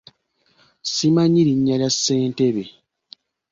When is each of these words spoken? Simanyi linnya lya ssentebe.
Simanyi 0.93 1.41
linnya 1.47 1.75
lya 1.79 1.89
ssentebe. 1.93 2.63